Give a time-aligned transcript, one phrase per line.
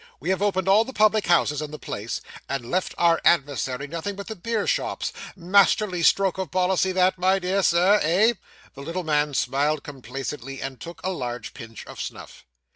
[0.19, 4.15] We have opened all the public houses in the place, and left our adversary nothing
[4.15, 8.33] but the beer shops masterly stroke of policy that, my dear Sir, eh?'
[8.73, 12.47] The little man smiled complacently, and took a large pinch of snuff.